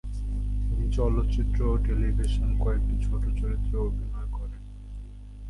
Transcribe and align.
তিনি 0.67 0.85
চলচ্চিত্র 0.91 1.59
ও 1.65 1.75
টেলিভিশনে 1.77 2.55
কয়েকটি 2.59 2.95
ছোট 3.05 3.23
চরিত্রে 3.39 3.75
অভিনয় 3.77 4.29
করেন। 4.31 4.61